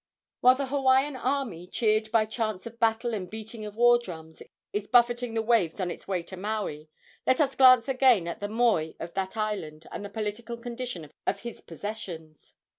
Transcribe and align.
While 0.39 0.55
the 0.55 0.65
Hawaiian 0.65 1.15
army, 1.15 1.67
cheered 1.67 2.11
by 2.11 2.25
chants 2.25 2.65
of 2.65 2.79
battle 2.79 3.13
and 3.13 3.29
beating 3.29 3.65
of 3.65 3.75
war 3.75 3.99
drums, 3.99 4.41
is 4.73 4.87
buffeting 4.87 5.35
the 5.35 5.43
waves 5.43 5.79
on 5.79 5.91
its 5.91 6.07
way 6.07 6.23
to 6.23 6.35
Maui, 6.35 6.89
let 7.27 7.39
us 7.39 7.53
glance 7.53 7.87
again 7.87 8.27
at 8.27 8.39
the 8.39 8.49
moi 8.49 8.93
of 8.99 9.13
that 9.13 9.37
island 9.37 9.85
and 9.91 10.03
the 10.03 10.09
political 10.09 10.57
condition 10.57 11.11
of 11.27 11.41
his 11.41 11.61
possessions. 11.61 12.55